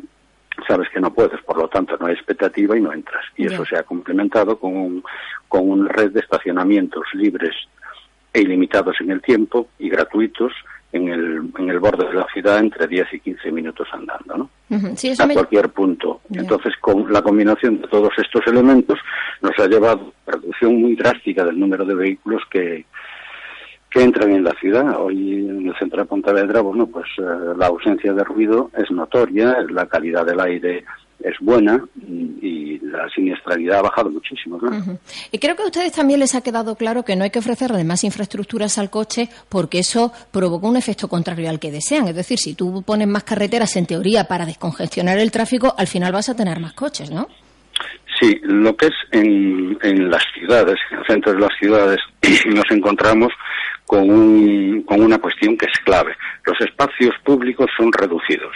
sabes 0.70 0.88
que 0.90 1.00
no 1.00 1.12
puedes, 1.12 1.42
por 1.42 1.58
lo 1.58 1.68
tanto 1.68 1.96
no 1.98 2.06
hay 2.06 2.14
expectativa 2.14 2.78
y 2.78 2.80
no 2.80 2.92
entras. 2.92 3.24
Y 3.36 3.46
eso 3.46 3.64
se 3.64 3.76
ha 3.76 3.82
complementado 3.82 4.56
con, 4.58 5.02
con 5.48 5.68
una 5.68 5.88
red 5.88 6.12
de 6.12 6.20
estacionamientos 6.20 7.02
libres 7.14 7.54
e 8.32 8.42
ilimitados 8.42 8.96
en 9.00 9.10
el 9.10 9.20
tiempo 9.20 9.66
y 9.80 9.88
gratuitos 9.88 10.52
en 10.92 11.08
el, 11.08 11.50
en 11.58 11.70
el 11.70 11.78
borde 11.80 12.06
de 12.06 12.14
la 12.14 12.26
ciudad 12.32 12.58
entre 12.58 12.86
10 12.86 13.14
y 13.14 13.20
15 13.20 13.50
minutos 13.50 13.88
andando, 13.92 14.36
¿no? 14.36 14.50
a 15.18 15.28
cualquier 15.28 15.68
punto. 15.70 16.20
Entonces, 16.32 16.74
con 16.80 17.12
la 17.12 17.22
combinación 17.22 17.80
de 17.80 17.88
todos 17.88 18.12
estos 18.18 18.46
elementos 18.46 18.98
nos 19.40 19.58
ha 19.58 19.66
llevado 19.66 20.12
a 20.26 20.30
una 20.30 20.38
reducción 20.38 20.80
muy 20.80 20.94
drástica 20.94 21.44
del 21.44 21.58
número 21.58 21.84
de 21.84 21.94
vehículos 21.94 22.42
que, 22.48 22.86
que 23.90 24.02
entran 24.02 24.30
en 24.30 24.44
la 24.44 24.52
ciudad. 24.60 25.00
Hoy 25.00 25.46
en 25.48 25.66
el 25.66 25.74
centro 25.78 26.00
de 26.00 26.04
Pontevedra, 26.06 26.60
bueno, 26.60 26.86
pues 26.86 27.06
eh, 27.18 27.22
la 27.56 27.66
ausencia 27.66 28.12
de 28.12 28.24
ruido 28.24 28.70
es 28.76 28.90
notoria, 28.90 29.56
la 29.68 29.86
calidad 29.86 30.24
del 30.24 30.40
aire 30.40 30.84
es 31.22 31.34
buena 31.40 31.84
y 32.40 32.78
la 32.78 33.08
siniestralidad 33.10 33.80
ha 33.80 33.82
bajado 33.82 34.10
muchísimo. 34.10 34.58
Y 35.30 35.38
creo 35.38 35.54
que 35.54 35.62
a 35.62 35.66
ustedes 35.66 35.92
también 35.92 36.20
les 36.20 36.34
ha 36.34 36.40
quedado 36.40 36.76
claro 36.76 37.04
que 37.04 37.14
no 37.14 37.24
hay 37.24 37.30
que 37.30 37.40
ofrecerle 37.40 37.84
más 37.84 38.04
infraestructuras 38.04 38.78
al 38.78 38.90
coche 38.90 39.28
porque 39.48 39.80
eso 39.80 40.12
provoca 40.30 40.66
un 40.66 40.76
efecto 40.76 41.08
contrario 41.08 41.50
al 41.50 41.60
que 41.60 41.70
desean. 41.70 42.08
Es 42.08 42.16
decir, 42.16 42.38
si 42.38 42.54
tú 42.54 42.82
pones 42.82 43.06
más 43.06 43.24
carreteras 43.24 43.76
en 43.76 43.86
teoría 43.86 44.24
para 44.24 44.46
descongestionar 44.46 45.18
el 45.18 45.30
tráfico, 45.30 45.74
al 45.76 45.86
final 45.86 46.12
vas 46.12 46.30
a 46.30 46.36
tener 46.36 46.58
más 46.58 46.72
coches, 46.72 47.10
¿no? 47.10 47.28
Sí, 48.18 48.38
lo 48.42 48.74
que 48.76 48.86
es 48.86 48.94
en, 49.12 49.78
en 49.82 50.10
las 50.10 50.22
ciudades, 50.34 50.76
en 50.90 50.98
el 50.98 51.06
centro 51.06 51.32
de 51.32 51.40
las 51.40 51.50
ciudades, 51.58 51.98
nos 52.46 52.70
encontramos 52.70 53.30
con, 53.90 54.08
un, 54.08 54.82
con 54.82 55.02
una 55.02 55.18
cuestión 55.18 55.56
que 55.56 55.66
es 55.66 55.76
clave. 55.84 56.14
Los 56.46 56.60
espacios 56.60 57.12
públicos 57.24 57.68
son 57.76 57.92
reducidos 57.92 58.54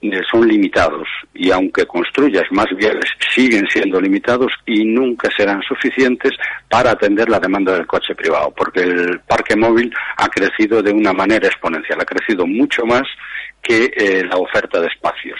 eh, 0.00 0.22
son 0.30 0.48
limitados 0.48 1.06
y 1.34 1.50
aunque 1.50 1.84
construyas 1.84 2.44
más 2.52 2.66
viales 2.74 3.04
siguen 3.34 3.66
siendo 3.68 4.00
limitados 4.00 4.50
y 4.64 4.82
nunca 4.82 5.28
serán 5.36 5.60
suficientes 5.60 6.32
para 6.70 6.92
atender 6.92 7.28
la 7.28 7.38
demanda 7.38 7.74
del 7.74 7.86
coche 7.86 8.14
privado 8.14 8.50
porque 8.56 8.80
el 8.80 9.20
parque 9.20 9.56
móvil 9.56 9.92
ha 10.16 10.28
crecido 10.28 10.82
de 10.82 10.92
una 10.92 11.12
manera 11.12 11.48
exponencial, 11.48 12.00
ha 12.00 12.06
crecido 12.06 12.46
mucho 12.46 12.86
más 12.86 13.02
que 13.60 13.92
eh, 13.94 14.24
la 14.24 14.38
oferta 14.38 14.80
de 14.80 14.86
espacios. 14.86 15.38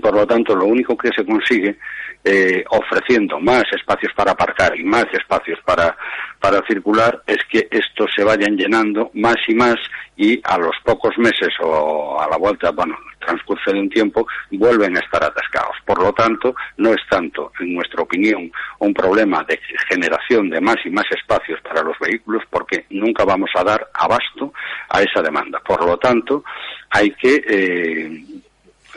Por 0.00 0.14
lo 0.14 0.26
tanto, 0.26 0.54
lo 0.54 0.66
único 0.66 0.96
que 0.96 1.10
se 1.14 1.24
consigue 1.24 1.76
eh, 2.24 2.64
ofreciendo 2.70 3.40
más 3.40 3.64
espacios 3.72 4.12
para 4.14 4.32
aparcar 4.32 4.78
y 4.78 4.84
más 4.84 5.06
espacios 5.12 5.58
para, 5.64 5.96
para 6.40 6.64
circular 6.66 7.20
es 7.26 7.38
que 7.50 7.68
estos 7.70 8.10
se 8.14 8.24
vayan 8.24 8.56
llenando 8.56 9.10
más 9.14 9.36
y 9.48 9.54
más 9.54 9.76
y 10.16 10.40
a 10.44 10.58
los 10.58 10.76
pocos 10.84 11.16
meses 11.18 11.52
o 11.60 12.20
a 12.20 12.28
la 12.28 12.36
vuelta, 12.36 12.70
bueno, 12.70 12.96
transcurso 13.18 13.72
de 13.72 13.80
un 13.80 13.88
tiempo, 13.88 14.26
vuelven 14.50 14.96
a 14.96 15.00
estar 15.00 15.24
atascados. 15.24 15.76
Por 15.84 16.02
lo 16.02 16.12
tanto, 16.12 16.54
no 16.76 16.90
es 16.90 17.00
tanto, 17.08 17.52
en 17.60 17.74
nuestra 17.74 18.02
opinión, 18.02 18.50
un 18.78 18.94
problema 18.94 19.44
de 19.44 19.58
generación 19.88 20.50
de 20.50 20.60
más 20.60 20.76
y 20.84 20.90
más 20.90 21.06
espacios 21.10 21.60
para 21.62 21.82
los 21.82 21.98
vehículos 21.98 22.42
porque 22.50 22.86
nunca 22.90 23.24
vamos 23.24 23.50
a 23.54 23.64
dar 23.64 23.88
abasto 23.94 24.52
a 24.90 25.02
esa 25.02 25.22
demanda. 25.22 25.60
Por 25.60 25.84
lo 25.84 25.96
tanto, 25.98 26.44
hay 26.90 27.10
que 27.12 27.42
eh, 27.48 28.24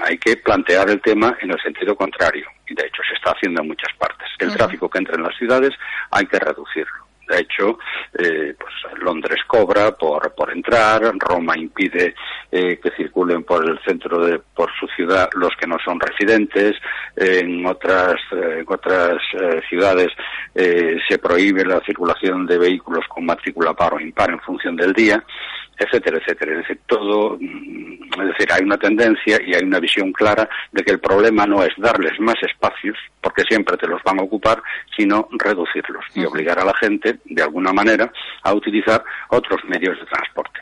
hay 0.02 0.18
que 0.18 0.38
plantear 0.38 0.90
el 0.90 1.02
tema 1.02 1.38
en 1.42 1.52
el 1.52 1.62
sentido 1.62 1.96
contrario, 1.96 2.48
y 2.68 2.75
de 2.75 2.88
hecho 2.88 3.02
se 3.08 3.16
está 3.16 3.32
haciendo 3.32 3.62
en 3.62 3.68
muchas 3.68 3.94
partes. 3.98 4.28
El 4.40 4.54
tráfico 4.54 4.90
que 4.90 5.00
entra 5.00 5.16
en 5.16 5.24
las 5.24 5.36
ciudades 5.38 5.72
hay 6.12 6.25
que 6.25 6.40
reducirlo. 6.40 7.06
De 7.28 7.40
hecho, 7.40 7.80
eh, 8.20 8.56
pues 8.58 9.02
Londres 9.02 9.40
cobra 9.48 9.92
por, 9.92 10.34
por 10.36 10.52
entrar, 10.52 11.02
Roma 11.18 11.58
impide 11.58 12.14
eh, 12.52 12.80
que 12.80 12.92
circulen 12.92 13.44
por 13.44 13.68
el 13.68 13.80
centro 13.84 14.24
de 14.24 14.40
por 14.40 14.70
su 14.80 14.88
ciudad 14.96 15.28
los 15.36 15.56
que 15.60 15.66
no 15.66 15.78
son 15.84 16.00
residentes. 16.00 16.74
en 17.16 17.66
otras 17.66 18.16
eh, 18.32 18.60
en 18.60 18.66
otras 18.68 19.22
ciudades 19.68 20.10
se 20.54 21.18
prohíbe 21.18 21.66
la 21.66 21.82
circulación 21.82 22.46
de 22.46 22.58
vehículos 22.58 23.06
con 23.10 23.25
matrícula 23.25 23.74
par 23.74 23.96
o 23.96 24.00
impar 24.00 24.30
en 24.30 24.40
función 24.40 24.75
del 24.75 24.94
día 24.94 25.24
etcétera, 25.77 26.17
etcétera. 26.17 26.51
Es 26.53 26.58
decir, 26.60 26.79
todo, 26.86 27.38
mm, 27.39 28.22
es 28.22 28.27
decir, 28.27 28.51
hay 28.51 28.63
una 28.63 28.77
tendencia 28.77 29.39
y 29.46 29.53
hay 29.53 29.63
una 29.63 29.79
visión 29.79 30.12
clara 30.12 30.48
de 30.72 30.84
que 30.84 30.91
el 30.91 31.00
problema 31.00 31.46
no 31.46 31.63
es 31.63 31.74
darles 31.77 32.20
más 32.20 32.36
espacios, 32.41 32.98
porque 33.22 33.44
siempre 33.44 33.77
te 33.77 33.88
los 33.88 34.01
van 34.03 34.20
a 34.20 34.24
ocupar, 34.24 34.62
sino 34.96 35.27
reducirlos 35.32 36.05
y 36.13 36.25
obligar 36.25 36.60
a 36.60 36.65
la 36.65 36.74
gente, 36.75 37.20
de 37.25 37.44
alguna 37.44 37.74
manera, 37.74 38.12
a 38.44 38.53
utilizar 38.53 39.03
otros 39.29 39.63
medios 39.65 40.00
de 40.00 40.05
transporte, 40.05 40.60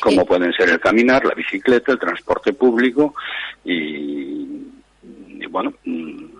como 0.00 0.26
pueden 0.26 0.52
ser 0.52 0.68
el 0.68 0.80
caminar, 0.80 1.24
la 1.24 1.34
bicicleta, 1.34 1.92
el 1.92 1.98
transporte 1.98 2.52
público 2.52 3.14
y, 3.64 4.44
bueno, 5.50 5.72
mm, 5.84 6.34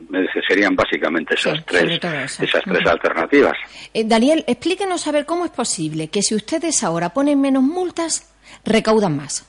serían 0.49 0.75
básicamente 0.75 1.35
esas 1.35 1.65
tres, 1.65 2.01
esas 2.41 2.63
tres 2.65 2.87
alternativas. 2.87 3.53
Eh, 3.93 4.05
Daniel, 4.05 4.45
explíquenos 4.47 5.07
a 5.07 5.13
ver 5.13 5.25
cómo 5.25 5.45
es 5.45 5.51
posible 5.51 6.09
que 6.09 6.23
si 6.23 6.35
ustedes 6.35 6.83
ahora 6.83 7.11
ponen 7.11 7.41
menos 7.41 7.63
multas, 7.63 8.35
recaudan 8.65 9.17
más. 9.17 9.49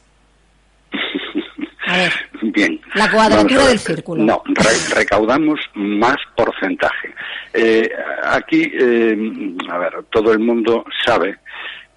A 1.87 1.97
ver. 1.97 2.13
Bien. 2.41 2.79
La 2.93 3.09
cuadratura 3.09 3.67
del 3.67 3.79
círculo. 3.79 4.23
No, 4.23 4.43
recaudamos 4.93 5.59
más 5.73 6.17
porcentaje. 6.35 7.13
Eh, 7.53 7.89
aquí, 8.23 8.71
eh, 8.71 9.17
a 9.69 9.77
ver, 9.79 9.93
todo 10.11 10.31
el 10.31 10.39
mundo 10.39 10.85
sabe 11.03 11.39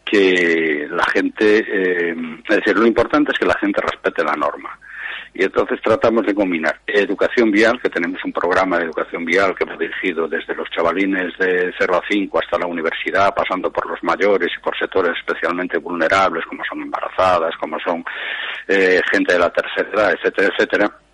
que 0.04 0.88
la 0.90 1.04
gente, 1.12 1.58
es 2.10 2.56
decir, 2.56 2.78
lo 2.78 2.86
importante 2.86 3.32
es 3.32 3.38
que 3.38 3.44
la 3.44 3.58
gente 3.58 3.82
respete 3.82 4.24
la 4.24 4.32
norma. 4.32 4.78
Y 5.34 5.44
entonces 5.44 5.80
tratamos 5.82 6.26
de 6.26 6.34
combinar 6.34 6.80
educación 6.86 7.50
vial, 7.50 7.80
que 7.80 7.90
tenemos 7.90 8.18
un 8.24 8.32
programa 8.32 8.78
de 8.78 8.84
educación 8.84 9.24
vial 9.24 9.54
que 9.54 9.64
hemos 9.64 9.78
dirigido 9.78 10.26
desde 10.28 10.54
los 10.54 10.68
chavalines 10.70 11.36
de 11.38 11.72
0 11.78 11.96
a 11.96 12.02
5 12.08 12.38
hasta 12.38 12.58
la 12.58 12.66
universidad, 12.66 13.34
pasando 13.34 13.70
por 13.70 13.86
los 13.86 14.02
mayores 14.02 14.50
y 14.56 14.62
por 14.62 14.76
sectores 14.76 15.12
especialmente 15.18 15.78
vulnerables, 15.78 16.44
como 16.46 16.64
son 16.64 16.82
embarazadas, 16.82 17.54
como 17.56 17.78
son 17.80 18.04
eh, 18.66 19.00
gente 19.10 19.34
de 19.34 19.38
la 19.38 19.50
tercera 19.50 19.88
edad, 19.92 20.12
etcétera, 20.12 20.48
etcétera 20.54 21.07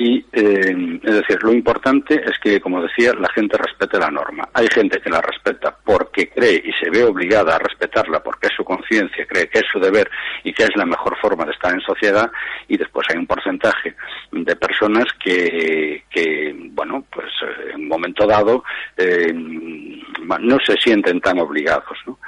y, 0.00 0.24
eh, 0.32 1.00
es 1.02 1.14
decir, 1.14 1.42
lo 1.42 1.52
importante 1.52 2.22
es 2.24 2.38
que, 2.38 2.60
como 2.60 2.80
decía, 2.80 3.12
la 3.14 3.28
gente 3.30 3.58
respete 3.58 3.98
la 3.98 4.12
norma. 4.12 4.48
Hay 4.54 4.68
gente 4.72 5.00
que 5.00 5.10
la 5.10 5.20
respeta 5.20 5.76
porque 5.84 6.28
cree 6.28 6.62
y 6.64 6.72
se 6.80 6.88
ve 6.88 7.02
obligada 7.02 7.56
a 7.56 7.58
respetarla 7.58 8.22
porque 8.22 8.46
es 8.46 8.54
su 8.54 8.62
conciencia, 8.62 9.26
cree 9.26 9.48
que 9.48 9.58
es 9.58 9.64
su 9.72 9.80
deber 9.80 10.08
y 10.44 10.52
que 10.52 10.62
es 10.62 10.76
la 10.76 10.86
mejor 10.86 11.16
forma 11.18 11.44
de 11.44 11.50
estar 11.50 11.74
en 11.74 11.80
sociedad. 11.80 12.30
Y 12.68 12.76
después 12.76 13.08
hay 13.10 13.18
un 13.18 13.26
porcentaje 13.26 13.96
de 14.30 14.54
personas 14.54 15.06
que, 15.18 16.04
que 16.08 16.54
bueno, 16.70 17.04
pues 17.10 17.32
eh, 17.42 17.70
en 17.74 17.80
un 17.80 17.88
momento 17.88 18.24
dado 18.24 18.62
eh, 18.96 19.32
no 19.32 20.58
se 20.64 20.76
sienten 20.76 21.20
tan 21.20 21.40
obligados, 21.40 21.98
¿no? 22.06 22.20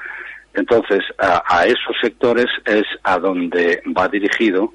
Entonces, 0.54 1.04
a, 1.18 1.44
a 1.46 1.64
esos 1.66 1.96
sectores 2.00 2.48
es 2.64 2.82
a 3.04 3.20
donde 3.20 3.80
va 3.96 4.08
dirigido 4.08 4.74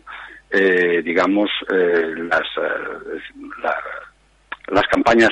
eh, 0.57 1.01
digamos, 1.03 1.49
eh, 1.69 2.13
las, 2.15 2.47
eh, 2.57 3.69
las 4.67 4.87
campañas, 4.87 5.31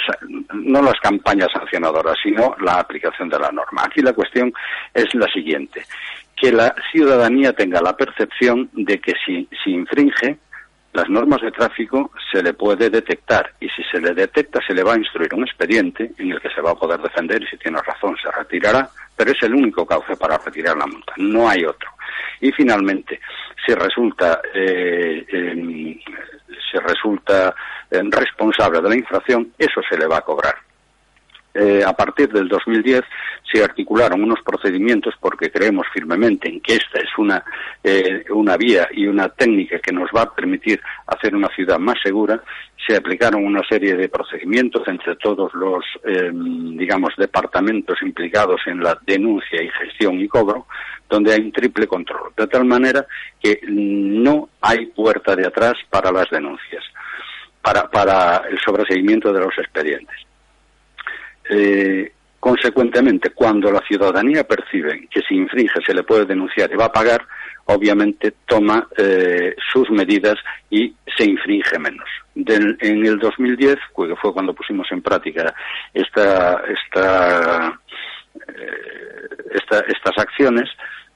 no 0.54 0.82
las 0.82 1.00
campañas 1.02 1.48
sancionadoras, 1.54 2.18
sino 2.22 2.56
la 2.60 2.80
aplicación 2.80 3.30
de 3.30 3.40
la 3.40 3.52
norma. 3.52 3.84
Aquí 3.86 4.02
la 4.02 4.14
cuestión 4.14 4.54
es 4.94 5.14
la 5.16 5.28
siguiente, 5.28 5.86
que 6.36 6.52
la 6.52 6.76
ciudadanía 6.92 7.54
tenga 7.54 7.82
la 7.82 7.96
percepción 7.96 8.70
de 8.74 9.00
que 9.00 9.14
si, 9.26 9.48
si 9.64 9.72
infringe 9.72 10.38
las 10.92 11.10
normas 11.10 11.42
de 11.42 11.52
tráfico 11.52 12.12
se 12.32 12.44
le 12.44 12.54
puede 12.54 12.90
detectar 12.90 13.52
y 13.60 13.68
si 13.70 13.84
se 13.92 14.00
le 14.00 14.14
detecta 14.14 14.60
se 14.66 14.76
le 14.76 14.84
va 14.84 14.94
a 14.94 14.98
instruir 14.98 15.34
un 15.34 15.44
expediente 15.44 16.12
en 16.20 16.32
el 16.34 16.40
que 16.40 16.50
se 16.50 16.62
va 16.62 16.72
a 16.72 16.76
poder 16.76 17.02
defender 17.02 17.42
y 17.42 17.48
si 17.48 17.58
tiene 17.58 17.80
razón 17.82 18.16
se 18.22 18.30
retirará, 18.30 18.88
pero 19.16 19.32
es 19.32 19.42
el 19.42 19.56
único 19.56 19.86
cauce 19.86 20.16
para 20.16 20.38
retirar 20.38 20.78
la 20.78 20.86
multa, 20.86 21.14
no 21.18 21.50
hay 21.50 21.66
otro. 21.66 21.90
Y 22.44 22.52
finalmente, 22.52 23.22
si 23.66 23.74
resulta, 23.74 24.42
eh, 24.54 25.26
si 25.30 26.78
resulta 26.78 27.56
eh, 27.90 28.02
responsable 28.12 28.82
de 28.82 28.90
la 28.90 28.96
infracción, 28.98 29.54
eso 29.58 29.82
se 29.90 29.98
le 29.98 30.06
va 30.08 30.18
a 30.18 30.22
cobrar. 30.22 30.73
Eh, 31.56 31.84
a 31.86 31.94
partir 31.94 32.30
del 32.30 32.48
2010 32.48 33.04
se 33.52 33.64
articularon 33.64 34.24
unos 34.24 34.40
procedimientos 34.44 35.14
porque 35.20 35.52
creemos 35.52 35.86
firmemente 35.94 36.50
en 36.50 36.60
que 36.62 36.74
esta 36.74 37.00
es 37.00 37.10
una, 37.18 37.44
eh, 37.84 38.26
una 38.32 38.58
vía 38.58 38.88
y 38.92 39.06
una 39.06 39.30
técnica 39.30 39.78
que 39.78 39.92
nos 39.92 40.10
va 40.16 40.24
a 40.24 40.34
permitir 40.34 40.82
hacer 41.06 41.36
una 41.36 41.50
ciudad 41.50 41.78
más 41.78 41.98
segura. 42.02 42.42
Se 42.88 42.96
aplicaron 42.96 43.46
una 43.46 43.62
serie 43.70 43.96
de 43.96 44.10
procedimientos 44.10 44.88
entre 44.88 45.16
todos 45.18 45.54
los, 45.54 45.86
em, 46.04 46.76
digamos, 46.76 47.14
departamentos 47.18 48.02
implicados 48.02 48.62
en 48.66 48.82
la 48.82 48.98
denuncia 49.06 49.62
y 49.62 49.70
gestión 49.70 50.20
y 50.20 50.28
cobro, 50.28 50.66
donde 51.08 51.34
hay 51.34 51.42
un 51.42 51.52
triple 51.52 51.86
control, 51.86 52.34
de 52.36 52.48
tal 52.48 52.66
manera 52.66 53.06
que 53.40 53.60
no 53.68 54.50
hay 54.60 54.88
puerta 54.88 55.36
de 55.36 55.46
atrás 55.46 55.76
para 55.90 56.12
las 56.12 56.30
denuncias. 56.30 56.84
para, 57.62 57.90
para 57.90 58.44
el 58.50 58.60
sobreseguimiento 58.60 59.32
de 59.32 59.40
los 59.40 59.58
expedientes. 59.58 60.18
Eh, 61.50 62.12
consecuentemente, 62.40 63.32
cuando 63.32 63.72
la 63.72 63.82
ciudadanía 63.88 64.44
percibe 64.44 65.08
que 65.10 65.22
si 65.22 65.36
infringe 65.36 65.80
se 65.86 65.94
le 65.94 66.04
puede 66.04 66.26
denunciar 66.26 66.72
y 66.72 66.76
va 66.76 66.86
a 66.86 66.92
pagar, 66.92 67.26
obviamente 67.66 68.34
toma 68.46 68.88
eh, 68.98 69.56
sus 69.72 69.90
medidas 69.90 70.36
y 70.70 70.94
se 71.18 71.26
infringe 71.26 71.80
menos. 71.80 72.08
en 72.36 73.06
el 73.06 73.20
2010, 73.20 73.76
que 73.96 74.16
fue 74.16 74.34
cuando 74.34 74.54
pusimos 74.54 74.92
en 74.92 75.02
práctica 75.02 75.54
esta, 75.94 76.64
eh, 76.68 77.72
estas 79.88 80.18
acciones, 80.18 80.70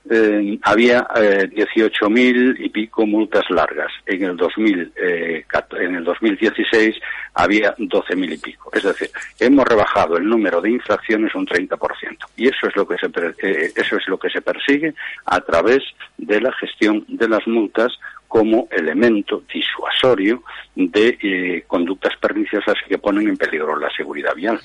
eh, 0.09 0.59
había 0.63 1.07
eh, 1.15 1.49
18.000 1.49 2.55
y 2.59 2.69
pico 2.69 3.05
multas 3.05 3.49
largas. 3.49 3.91
En 4.05 4.23
el, 4.23 4.37
2000, 4.37 4.93
eh, 4.95 5.45
en 5.79 5.95
el 5.95 6.03
2016 6.03 6.95
había 7.33 7.75
12.000 7.77 8.33
y 8.33 8.37
pico. 8.37 8.69
Es 8.73 8.83
decir, 8.83 9.09
hemos 9.39 9.65
rebajado 9.65 10.17
el 10.17 10.25
número 10.27 10.61
de 10.61 10.71
infracciones 10.71 11.33
un 11.35 11.45
30%. 11.45 11.77
Y 12.35 12.47
eso 12.47 12.67
es 12.67 12.75
lo 12.75 12.87
que 12.87 12.97
se, 12.97 13.07
eh, 13.07 13.71
eso 13.75 13.97
es 13.97 14.07
lo 14.07 14.17
que 14.17 14.29
se 14.29 14.41
persigue 14.41 14.93
a 15.25 15.41
través 15.41 15.83
de 16.17 16.41
la 16.41 16.51
gestión 16.53 17.05
de 17.07 17.29
las 17.29 17.45
multas 17.47 17.93
como 18.27 18.67
elemento 18.71 19.43
disuasorio 19.53 20.43
de 20.75 21.17
eh, 21.21 21.63
conductas 21.65 22.13
perniciosas 22.21 22.75
que 22.87 22.97
ponen 22.97 23.27
en 23.27 23.37
peligro 23.37 23.77
la 23.79 23.89
seguridad 23.95 24.35
vial. 24.35 24.59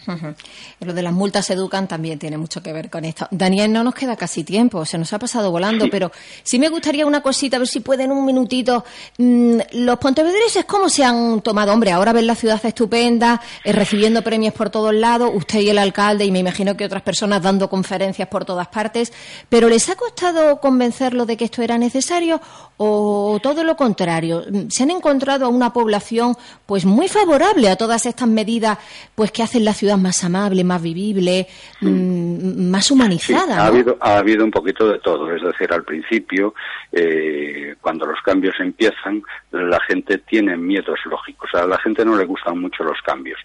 Lo 0.80 0.92
de 0.92 1.02
las 1.02 1.12
multas 1.12 1.48
educan 1.50 1.88
también 1.88 2.18
tiene 2.18 2.36
mucho 2.36 2.62
que 2.62 2.72
ver 2.72 2.90
con 2.90 3.04
esto. 3.04 3.26
Daniel, 3.30 3.72
no 3.72 3.82
nos 3.82 3.94
queda 3.94 4.16
casi 4.16 4.44
tiempo, 4.44 4.84
se 4.84 4.98
nos 4.98 5.12
ha 5.12 5.18
pasado 5.18 5.50
volando, 5.50 5.86
pero 5.90 6.10
sí 6.42 6.58
me 6.58 6.68
gustaría 6.68 7.06
una 7.06 7.22
cosita, 7.22 7.56
a 7.56 7.60
ver 7.60 7.68
si 7.68 7.80
pueden 7.80 8.10
un 8.10 8.26
minutito. 8.26 8.84
Mm, 9.18 9.58
los 9.72 9.98
pontevedreses, 9.98 10.64
¿cómo 10.64 10.88
se 10.88 11.04
han 11.04 11.40
tomado? 11.40 11.72
Hombre, 11.72 11.92
ahora 11.92 12.12
ven 12.12 12.26
la 12.26 12.34
ciudad 12.34 12.60
estupenda, 12.64 13.40
eh, 13.64 13.72
recibiendo 13.72 14.22
premios 14.22 14.54
por 14.54 14.70
todos 14.70 14.94
lados, 14.94 15.30
usted 15.32 15.60
y 15.60 15.70
el 15.70 15.78
alcalde, 15.78 16.24
y 16.24 16.30
me 16.30 16.40
imagino 16.40 16.76
que 16.76 16.84
otras 16.84 17.02
personas 17.02 17.42
dando 17.42 17.70
conferencias 17.70 18.28
por 18.28 18.44
todas 18.44 18.68
partes, 18.68 19.12
pero 19.48 19.68
¿les 19.68 19.88
ha 19.88 19.94
costado 19.96 20.60
convencerlo 20.60 21.26
de 21.26 21.36
que 21.36 21.44
esto 21.44 21.62
era 21.62 21.78
necesario 21.78 22.40
o 22.76 23.38
todo 23.42 23.51
todo 23.52 23.64
lo 23.64 23.76
contrario. 23.76 24.44
Se 24.70 24.82
han 24.82 24.90
encontrado 24.90 25.44
a 25.44 25.48
una 25.48 25.72
población 25.72 26.34
pues 26.64 26.86
muy 26.86 27.08
favorable 27.08 27.68
a 27.68 27.76
todas 27.76 28.06
estas 28.06 28.28
medidas 28.28 28.78
pues 29.14 29.30
que 29.30 29.42
hacen 29.42 29.64
la 29.64 29.74
ciudad 29.74 29.98
más 29.98 30.24
amable, 30.24 30.64
más 30.64 30.82
vivible, 30.82 31.46
mm, 31.82 32.70
más 32.70 32.90
humanizada. 32.90 33.62
ha, 33.62 33.66
habido, 33.66 33.98
ha 34.00 34.16
habido 34.16 34.44
un 34.44 34.50
poquito 34.50 34.88
de 34.88 34.98
todo. 35.00 35.34
Es 35.34 35.42
decir, 35.42 35.70
al 35.70 35.84
principio, 35.84 36.54
eh, 36.90 37.74
cuando 37.80 38.06
los 38.06 38.20
cambios 38.22 38.54
empiezan, 38.58 39.22
la 39.50 39.80
gente 39.86 40.18
tiene 40.18 40.56
miedos 40.56 40.98
lógicos. 41.04 41.50
A 41.54 41.66
la 41.66 41.78
gente 41.78 42.04
no 42.04 42.16
le 42.16 42.24
gustan 42.24 42.58
mucho 42.58 42.82
los 42.84 43.00
cambios. 43.02 43.38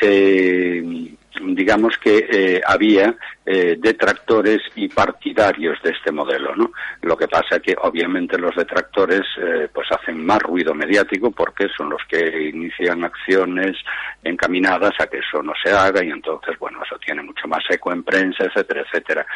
Eh, 0.00 1.14
digamos 1.40 1.96
que 1.98 2.26
eh, 2.30 2.60
había 2.66 3.14
eh, 3.44 3.76
detractores 3.78 4.60
y 4.74 4.88
partidarios 4.88 5.80
de 5.82 5.90
este 5.90 6.12
modelo, 6.12 6.54
¿no? 6.54 6.72
Lo 7.02 7.16
que 7.16 7.28
pasa 7.28 7.60
que 7.60 7.74
obviamente 7.80 8.38
los 8.38 8.54
detractores 8.54 9.22
eh, 9.40 9.68
pues 9.72 9.88
hacen 9.90 10.24
más 10.24 10.40
ruido 10.40 10.74
mediático 10.74 11.30
porque 11.30 11.68
son 11.76 11.90
los 11.90 12.02
que 12.08 12.48
inician 12.48 13.04
acciones 13.04 13.76
encaminadas 14.22 14.92
a 14.98 15.06
que 15.06 15.18
eso 15.18 15.42
no 15.42 15.52
se 15.62 15.70
haga 15.70 16.04
y 16.04 16.10
entonces 16.10 16.58
bueno 16.58 16.80
eso 16.84 16.96
tiene 16.98 17.22
mucho 17.22 17.46
más 17.48 17.64
eco 17.70 17.92
en 17.92 18.02
prensa, 18.02 18.44
etcétera, 18.44 18.82
etcétera. 18.82 19.26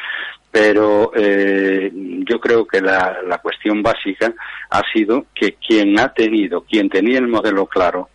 Pero 0.51 1.13
yo 1.15 2.41
creo 2.41 2.67
que 2.67 2.81
la, 2.81 3.19
la 3.27 3.39
cuestión 3.39 3.83
básica 3.83 4.33
ha 4.69 4.83
sido 4.93 5.27
que 5.35 5.55
quien 5.55 5.99
ha 5.99 6.13
tenido, 6.13 6.63
quien 6.63 6.91
tenía 6.91 7.19
el 7.19 7.29
modelo 7.29 7.67
claro 7.67 8.11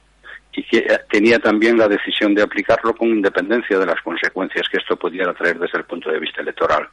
y 0.58 0.64
que 0.64 0.82
tenía 1.12 1.38
también 1.38 1.78
la 1.78 1.88
decisión 1.88 2.34
de 2.34 2.42
aplicarlo 2.42 2.96
con 2.96 3.10
independencia 3.10 3.78
de 3.78 3.86
las 3.86 4.02
consecuencias 4.02 4.68
que 4.68 4.78
esto 4.78 4.96
pudiera 4.96 5.32
traer 5.36 5.60
desde 5.60 5.78
el 5.78 5.84
punto 5.84 6.10
de 6.10 6.20
vista 6.20 6.42
electoral. 6.42 6.88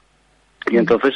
Y 0.71 0.77
entonces 0.77 1.15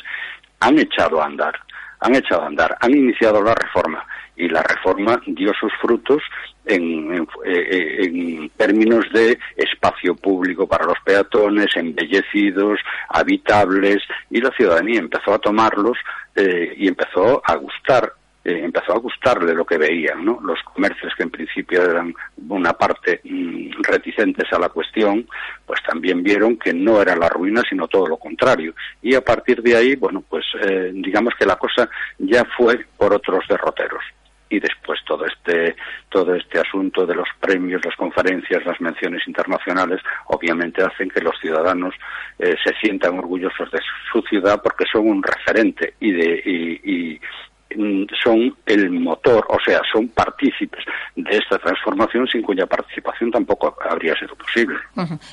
han 0.58 0.78
echado 0.78 1.20
a 1.20 1.26
andar, 1.26 1.54
han 2.00 2.14
echado 2.14 2.44
a 2.44 2.46
andar, 2.46 2.74
han 2.80 2.96
iniciado 2.96 3.42
la 3.42 3.54
reforma 3.54 4.02
y 4.34 4.48
la 4.48 4.62
reforma 4.62 5.20
dio 5.26 5.52
sus 5.60 5.70
frutos 5.74 6.22
en, 6.64 7.12
en, 7.12 7.28
eh, 7.44 8.50
términos 8.56 9.04
de 9.12 9.38
espacio 9.54 10.16
público 10.16 10.66
para 10.66 10.86
los 10.86 10.98
peatones, 11.04 11.66
embellecidos, 11.76 12.80
habitables, 13.10 13.98
y 14.30 14.40
la 14.40 14.50
ciudadanía 14.52 15.00
empezó 15.00 15.34
a 15.34 15.38
tomarlos 15.38 15.98
eh, 16.34 16.72
y 16.78 16.88
empezó 16.88 17.42
a 17.44 17.56
gustar 17.56 18.14
eh, 18.48 18.64
empezó 18.64 18.94
a 18.94 18.98
gustarle 18.98 19.52
lo 19.52 19.66
que 19.66 19.76
veían, 19.76 20.24
¿no? 20.24 20.40
Los 20.42 20.58
comercios 20.62 21.12
que 21.14 21.24
en 21.24 21.30
principio 21.30 21.82
eran 21.82 22.14
una 22.48 22.72
parte 22.72 23.20
mm, 23.22 23.82
reticentes 23.82 24.50
a 24.50 24.58
la 24.58 24.70
cuestión, 24.70 25.28
pues 25.66 25.80
también 25.86 26.22
vieron 26.22 26.56
que 26.56 26.72
no 26.72 27.02
era 27.02 27.14
la 27.14 27.28
ruina, 27.28 27.62
sino 27.68 27.86
todo 27.88 28.06
lo 28.06 28.16
contrario. 28.16 28.74
Y 29.02 29.14
a 29.14 29.20
partir 29.20 29.62
de 29.62 29.76
ahí, 29.76 29.96
bueno, 29.96 30.24
pues 30.26 30.46
eh, 30.62 30.92
digamos 30.94 31.34
que 31.38 31.44
la 31.44 31.56
cosa 31.56 31.90
ya 32.16 32.42
fue 32.56 32.86
por 32.96 33.12
otros 33.12 33.44
derroteros 33.50 34.02
y 34.48 34.60
después 34.60 34.98
todo 35.06 35.26
este 35.26 35.76
todo 36.08 36.34
este 36.34 36.58
asunto 36.58 37.04
de 37.04 37.16
los 37.16 37.28
premios, 37.38 37.84
las 37.84 37.96
conferencias, 37.96 38.64
las 38.64 38.80
menciones 38.80 39.28
internacionales, 39.28 40.00
obviamente 40.28 40.82
hacen 40.82 41.10
que 41.10 41.20
los 41.20 41.38
ciudadanos 41.38 41.94
eh, 42.38 42.56
se 42.64 42.72
sientan 42.80 43.18
orgullosos 43.18 43.70
de 43.70 43.80
su 44.10 44.22
ciudad 44.22 44.58
porque 44.62 44.86
son 44.90 45.06
un 45.06 45.22
referente 45.22 45.92
y 46.00 46.12
de 46.12 46.42
y, 46.46 47.20
Mm, 47.20 47.20
son 48.22 48.56
el 48.66 48.90
motor, 48.90 49.44
o 49.48 49.58
sea, 49.64 49.80
son 49.92 50.08
partícipes 50.08 50.84
de 51.16 51.36
esta 51.36 51.58
transformación 51.58 52.26
sin 52.26 52.42
cuya 52.42 52.66
participación 52.66 53.30
tampoco 53.30 53.76
habría 53.88 54.14
sido 54.14 54.34
posible. 54.36 54.76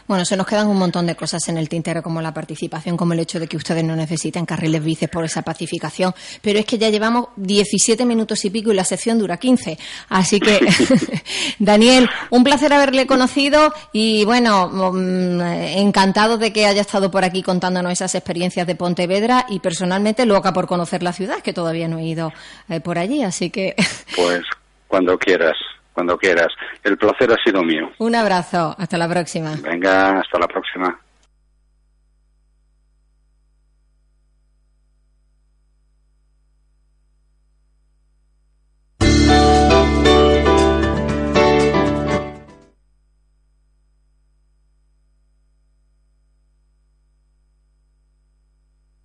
Bueno, 0.07 0.25
se 0.25 0.35
nos 0.35 0.45
quedan 0.45 0.67
un 0.67 0.77
montón 0.77 1.07
de 1.07 1.15
cosas 1.15 1.47
en 1.47 1.57
el 1.57 1.69
tintero, 1.69 2.03
como 2.03 2.21
la 2.21 2.33
participación, 2.33 2.97
como 2.97 3.13
el 3.13 3.19
hecho 3.19 3.39
de 3.39 3.47
que 3.47 3.57
ustedes 3.57 3.83
no 3.83 3.95
necesiten 3.95 4.45
carriles 4.45 4.83
bices 4.83 5.09
por 5.09 5.23
esa 5.23 5.41
pacificación, 5.41 6.13
pero 6.41 6.59
es 6.59 6.65
que 6.65 6.77
ya 6.77 6.89
llevamos 6.89 7.29
17 7.37 8.05
minutos 8.05 8.43
y 8.45 8.49
pico 8.49 8.71
y 8.71 8.75
la 8.75 8.83
sección 8.83 9.17
dura 9.17 9.37
15. 9.37 9.77
Así 10.09 10.39
que, 10.39 10.59
Daniel, 11.59 12.09
un 12.29 12.43
placer 12.43 12.73
haberle 12.73 13.07
conocido 13.07 13.73
y, 13.93 14.25
bueno, 14.25 14.69
mm, 14.69 15.41
encantado 15.77 16.37
de 16.37 16.51
que 16.51 16.65
haya 16.65 16.81
estado 16.81 17.11
por 17.11 17.23
aquí 17.23 17.41
contándonos 17.41 17.91
esas 17.91 18.15
experiencias 18.15 18.67
de 18.67 18.75
Pontevedra 18.75 19.45
y 19.49 19.59
personalmente 19.59 20.25
loca 20.25 20.53
por 20.53 20.67
conocer 20.67 21.03
la 21.03 21.13
ciudad, 21.13 21.39
que 21.41 21.53
todavía 21.53 21.87
no 21.87 21.99
he 21.99 22.05
ido 22.05 22.24
eh, 22.69 22.79
por 22.79 22.97
allí, 22.97 23.23
así 23.23 23.49
que... 23.49 23.75
Pues 24.15 24.43
cuando 24.87 25.17
quieras, 25.17 25.55
cuando 25.93 26.17
quieras. 26.17 26.47
El 26.83 26.97
placer 26.97 27.31
ha 27.31 27.43
sido 27.43 27.63
mío. 27.63 27.89
Un 27.97 28.15
abrazo, 28.15 28.75
hasta 28.77 28.97
la 28.97 29.09
próxima. 29.09 29.55
Venga, 29.61 30.19
hasta 30.19 30.39
la 30.39 30.47
próxima. 30.47 30.99